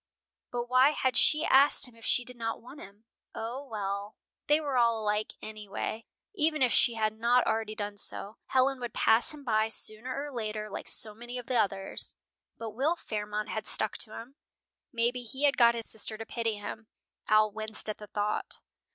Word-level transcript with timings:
But 0.51 0.63
why 0.65 0.93
had 0.93 1.15
she 1.15 1.45
asked 1.45 1.87
him 1.87 1.95
if 1.95 2.03
she 2.07 2.25
did 2.25 2.35
not 2.35 2.59
want 2.59 2.79
him? 2.81 3.05
O, 3.35 3.63
well, 3.63 4.15
they 4.47 4.59
were 4.59 4.75
all 4.75 4.99
alike 4.99 5.33
anyway! 5.43 6.07
Even 6.33 6.63
if 6.63 6.71
she 6.71 6.95
had 6.95 7.13
not 7.19 7.45
already 7.45 7.75
done 7.75 7.97
so, 7.99 8.37
Helen 8.47 8.79
would 8.79 8.95
pass 8.95 9.31
him 9.31 9.43
by 9.43 9.67
sooner 9.67 10.23
or 10.23 10.31
later, 10.31 10.71
like 10.71 10.87
so 10.87 11.13
many 11.13 11.37
of 11.37 11.45
the 11.45 11.55
others. 11.57 12.15
But 12.57 12.71
Will 12.71 12.95
Fairmont 12.95 13.49
had 13.49 13.67
stuck 13.67 13.95
to 13.97 14.17
him. 14.17 14.37
Maybe 14.91 15.21
he 15.21 15.43
had 15.43 15.55
got 15.55 15.75
his 15.75 15.85
sister 15.87 16.17
to 16.17 16.25
pity 16.25 16.55
him. 16.55 16.87
Al 17.27 17.51
winced 17.51 17.87
at 17.87 17.99
the 17.99 18.07
thought. 18.07 18.57